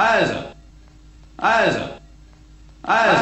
[0.00, 0.34] Also,
[1.36, 1.80] also, also,
[2.82, 3.20] also,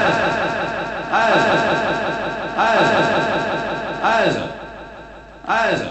[2.41, 2.89] also,
[4.01, 4.41] also,
[5.45, 5.87] also,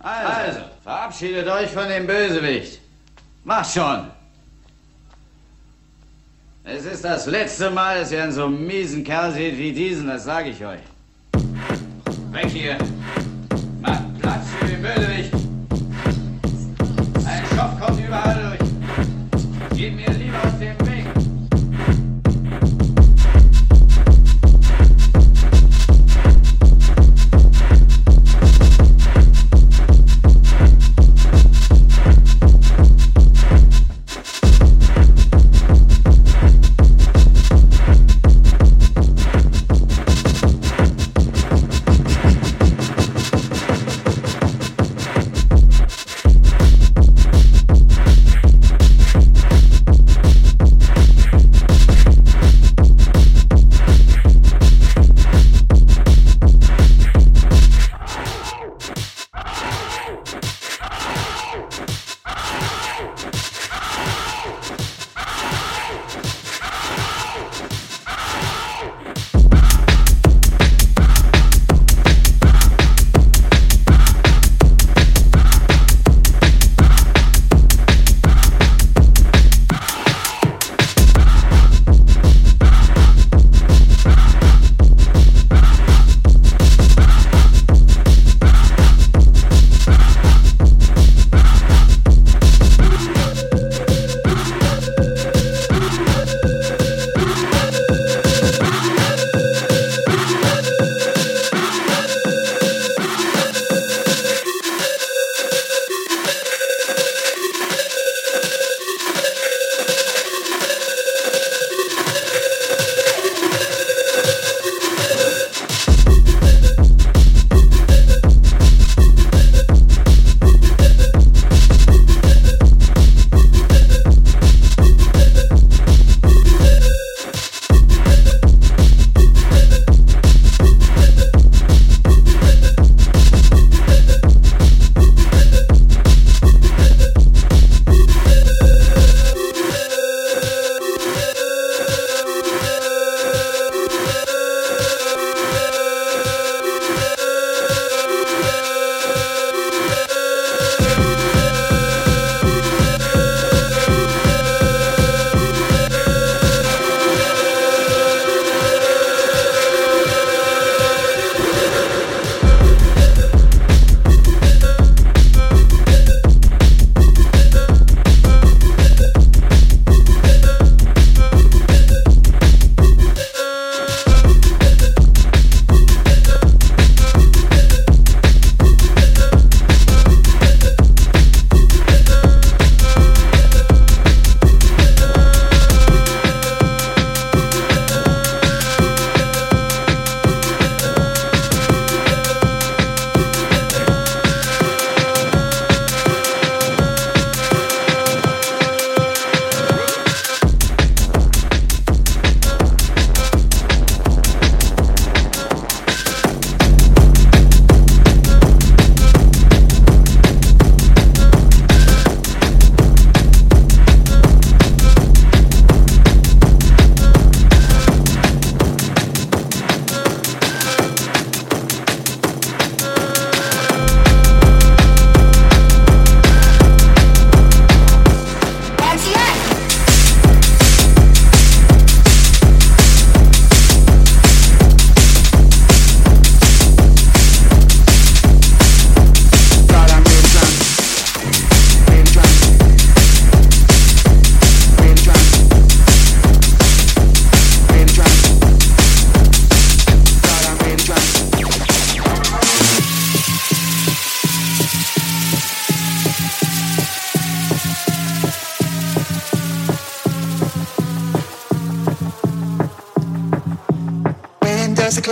[0.00, 2.80] also, verabschiedet euch von dem Bösewicht.
[3.44, 4.06] Macht schon.
[6.64, 10.24] Es ist das letzte Mal, dass ihr einen so miesen Kerl seht wie diesen, das
[10.24, 10.80] sage ich euch.
[12.32, 12.78] Weg hier.
[13.82, 15.37] Macht Platz für den Bösewicht.
[19.78, 20.17] Give me a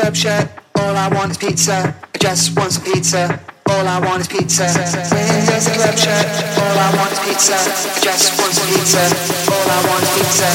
[0.07, 0.49] herb shirt.
[0.79, 1.95] All I want is pizza.
[2.15, 3.41] I just want some pizza.
[3.67, 4.67] All I want is pizza.
[4.71, 6.27] There's a club shirt.
[6.63, 7.57] All I want is pizza.
[7.59, 9.03] I just want some pizza.
[9.51, 10.49] All I want is pizza.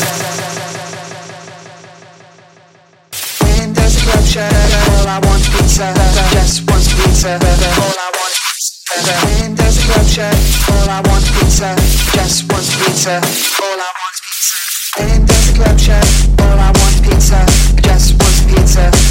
[3.44, 4.48] Windows a.
[4.88, 5.88] All I want is pizza.
[6.32, 7.36] Just want some pizza.
[7.36, 9.14] All I want is pizza.
[9.36, 10.38] Windows a club shirt.
[10.72, 11.70] All I want is pizza.
[12.16, 13.16] Just want some pizza.
[13.20, 14.58] All I want is pizza.
[15.04, 16.08] Windows a club shirt.
[16.40, 17.40] All I want is pizza.
[17.84, 19.11] Just want some pizza.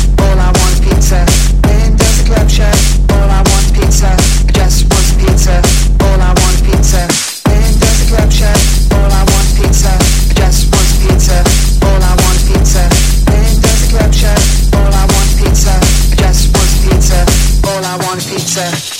[18.55, 19.00] dancer.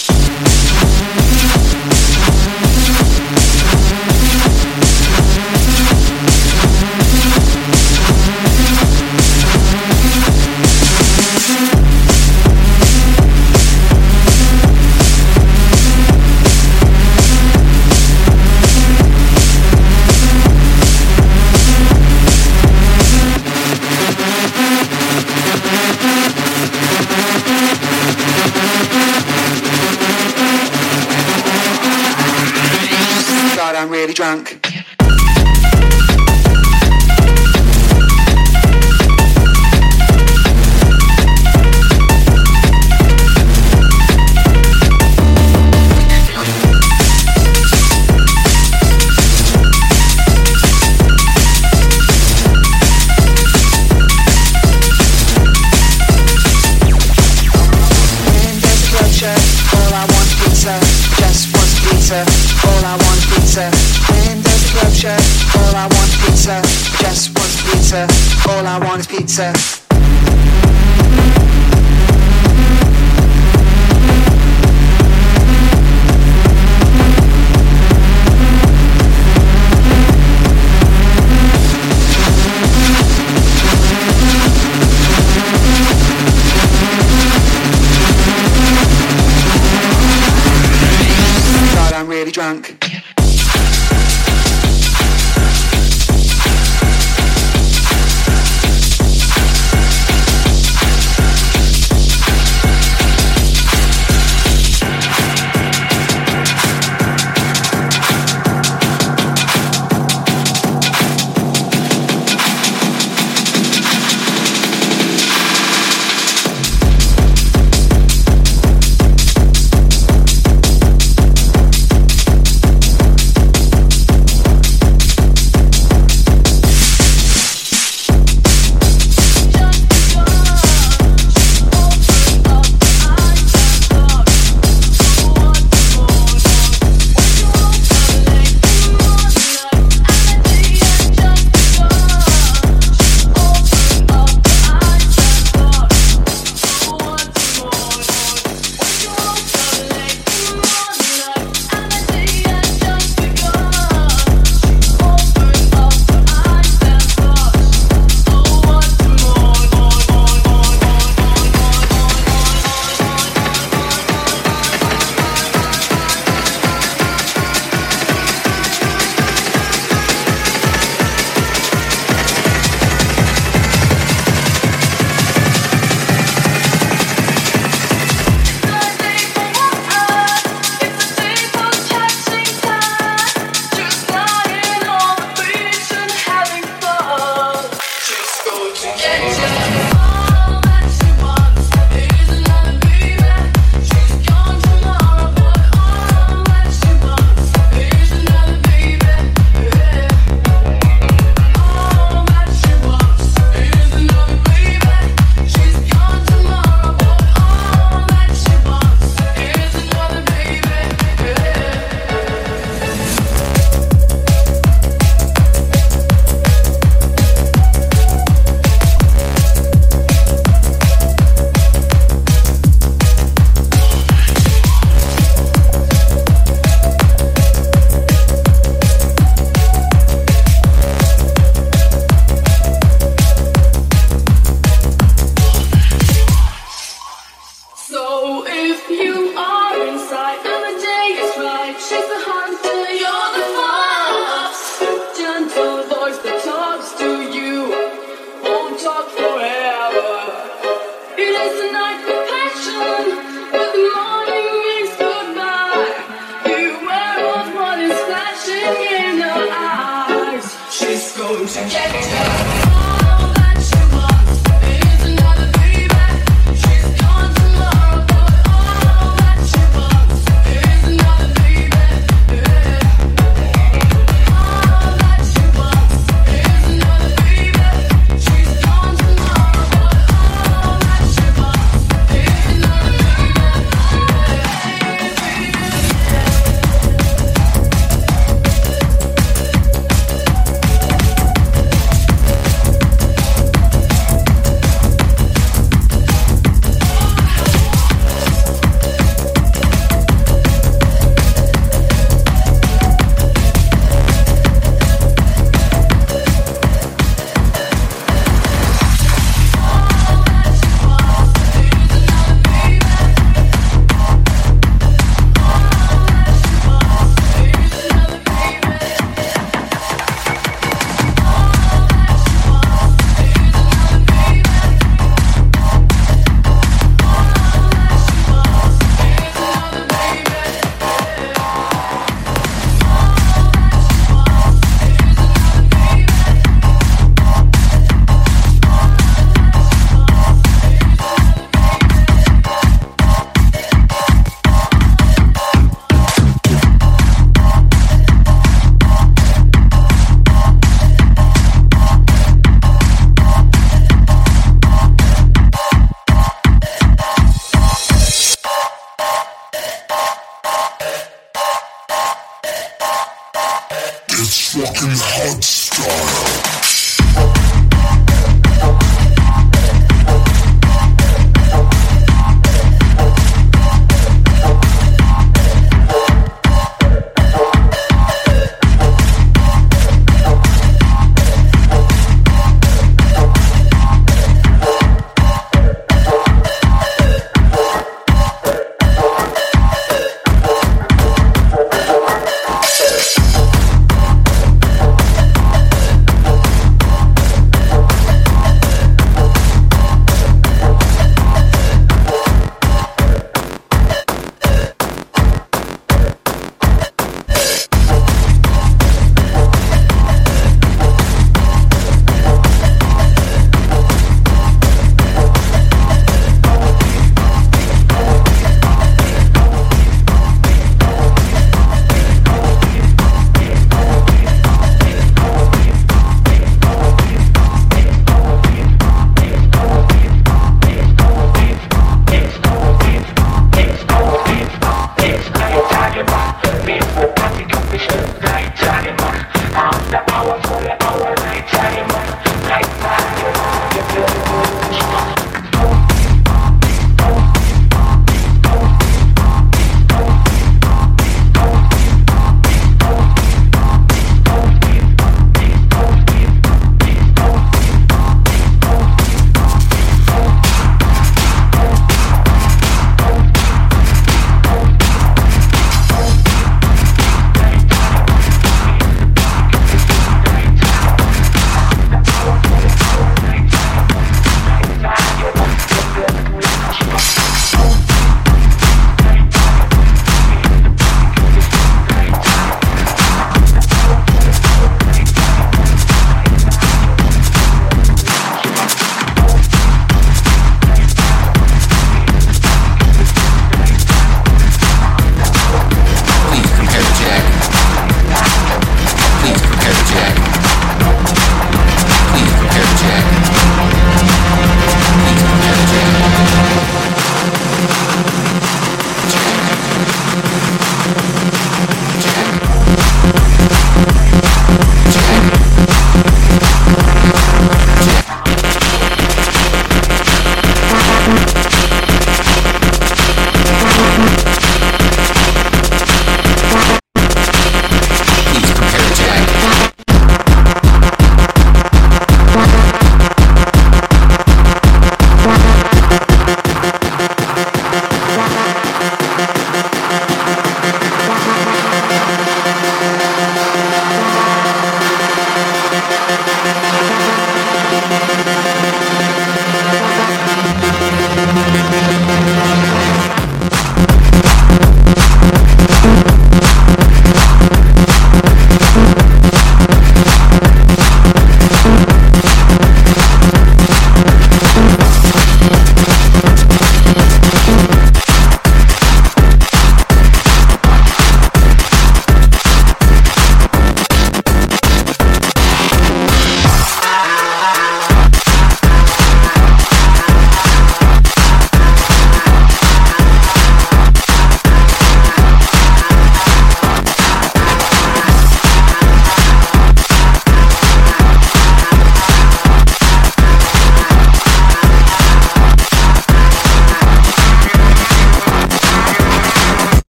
[69.11, 69.80] pizza.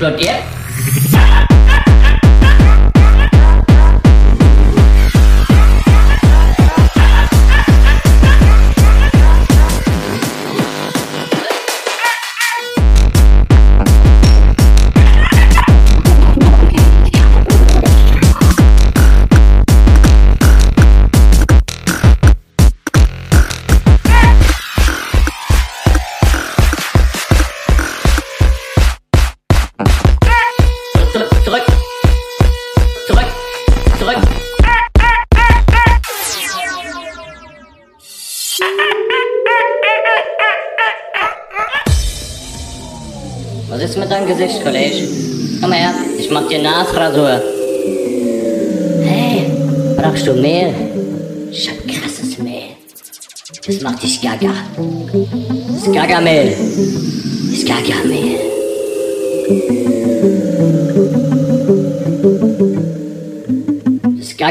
[0.00, 0.59] Plug it.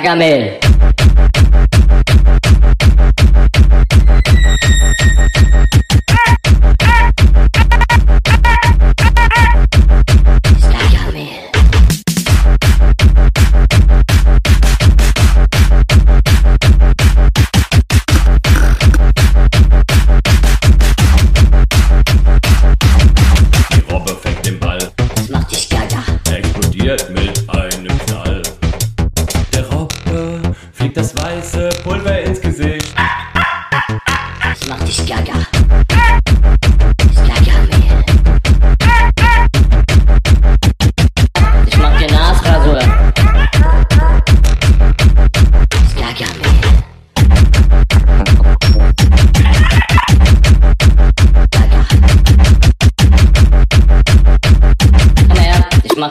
[0.09, 0.68] Gamel.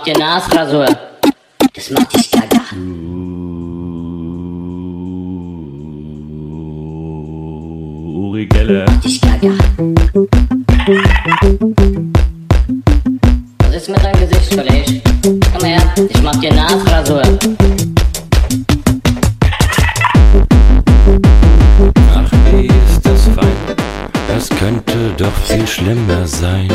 [0.09, 0.87] verkackte Nasrasur.
[1.75, 2.61] Das macht dich gaga.
[8.15, 8.87] Uri Geller.
[8.87, 9.55] Macht dich gaga.
[13.59, 15.03] Was ist mit deinem Gesicht, Kollege?
[15.53, 17.23] Komm her, ich mach dir Nasrasur.
[22.15, 23.77] Ach, wie ist das fein?
[24.29, 26.69] Das könnte doch viel schlimmer sein.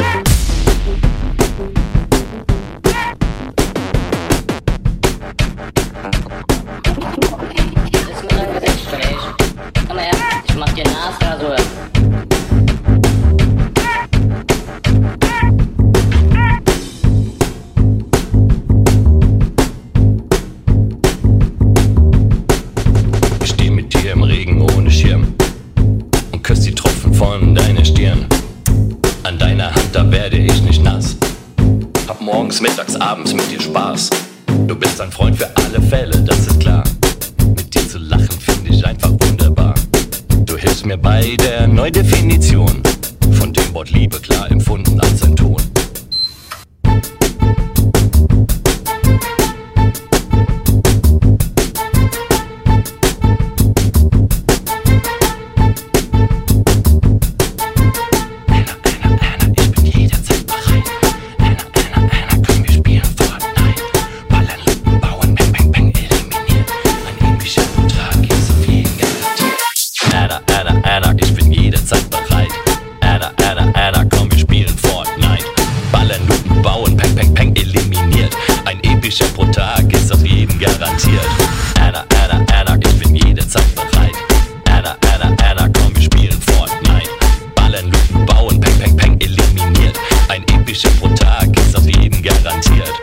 [92.63, 93.02] präsentiert.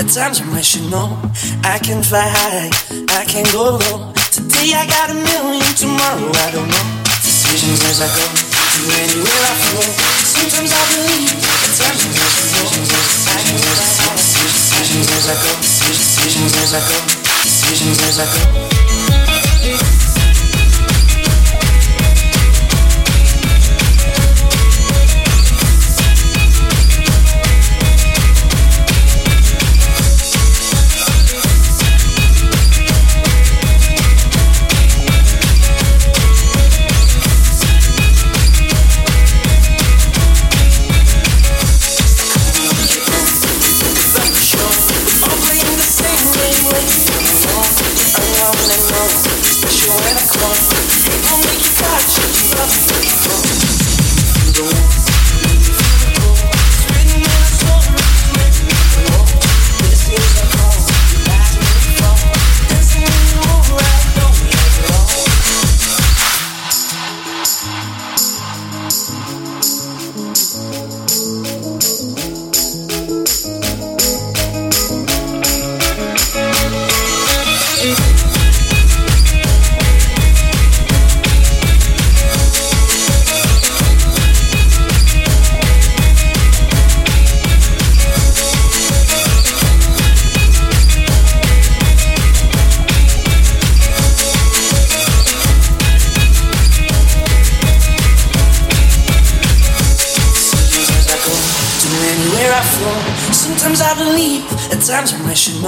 [0.09, 1.21] times I should know.
[1.65, 2.71] I can fly high,
[3.13, 4.13] I can go low.
[4.33, 6.87] Today I got a million, tomorrow I don't know.
[7.21, 9.85] Decisions as I go, to anywhere I flow.
[10.25, 13.05] Sometimes I believe, at times I should know.
[13.29, 14.17] I can fly high.
[14.17, 16.99] Decisions as I go, decisions as I go,
[17.45, 18.78] decisions as I go.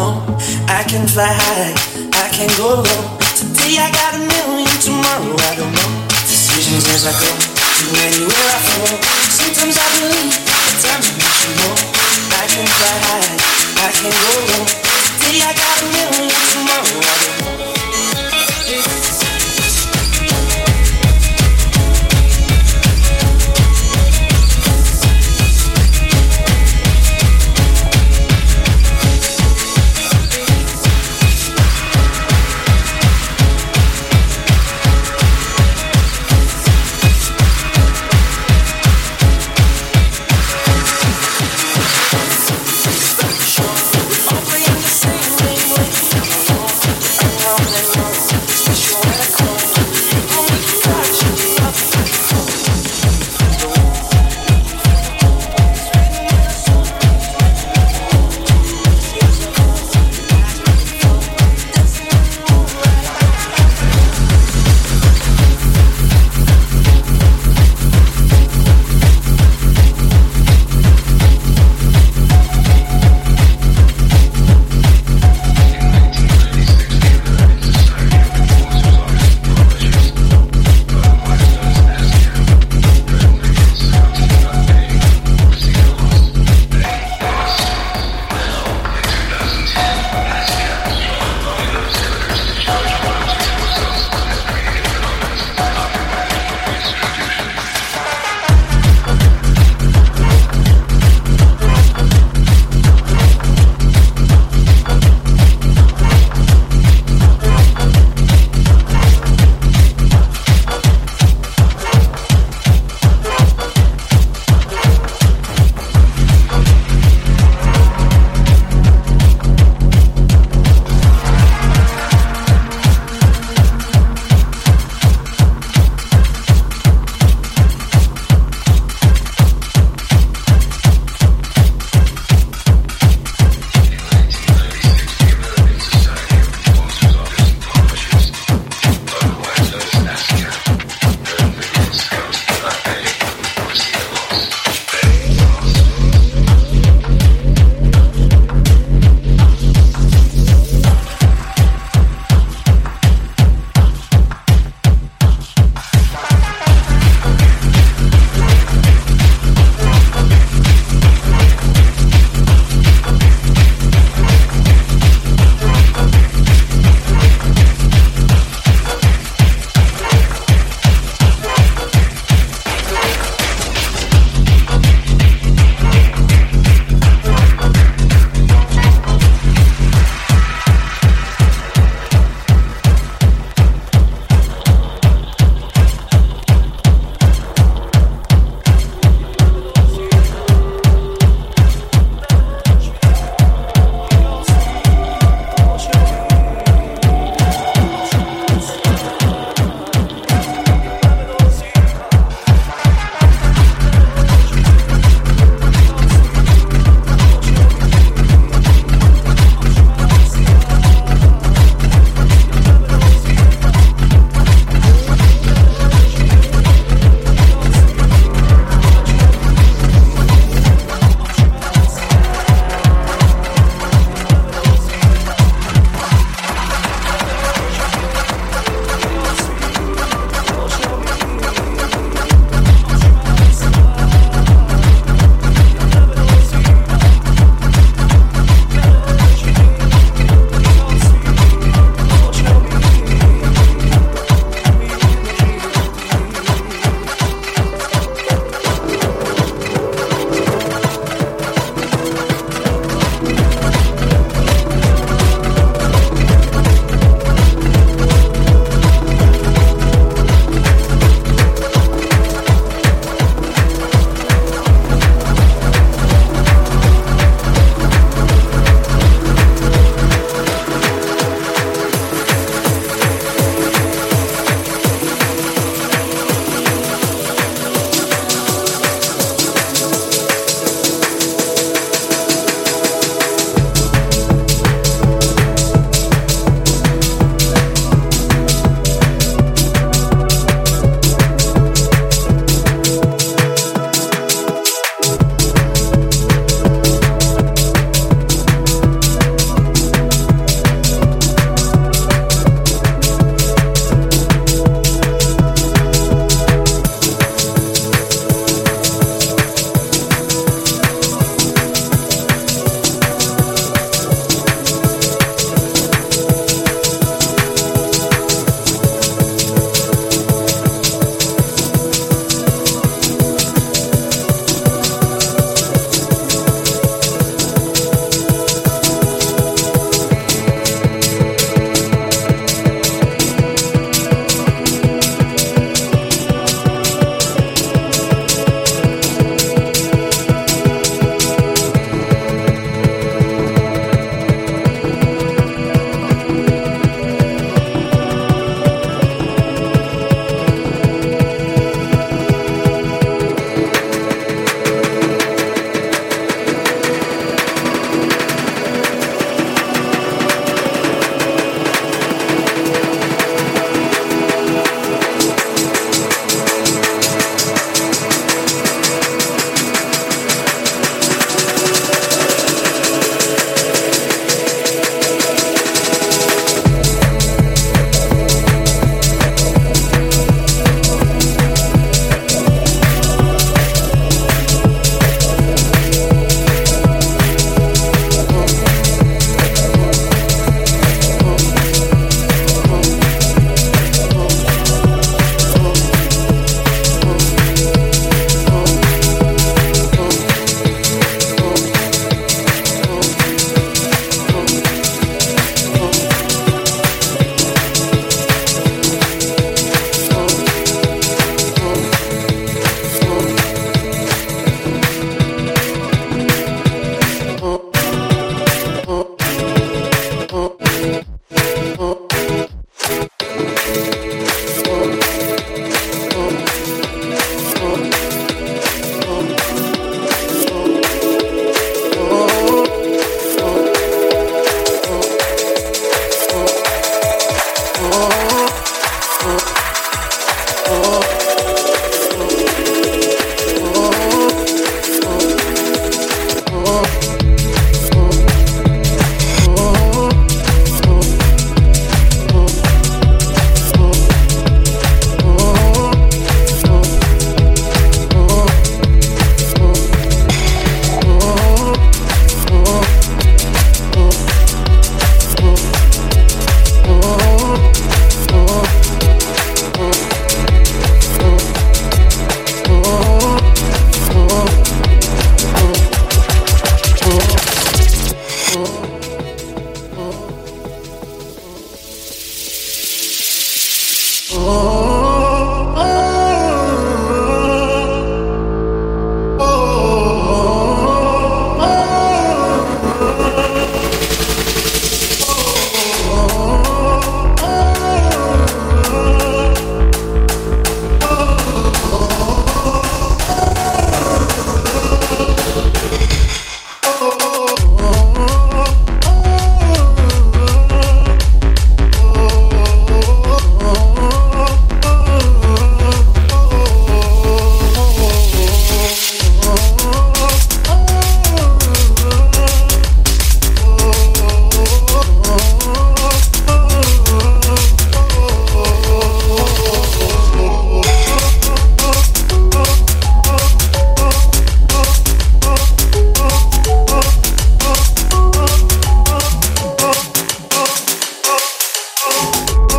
[0.00, 0.24] I.
[0.66, 1.74] I can fly high,
[2.24, 3.19] I can go low.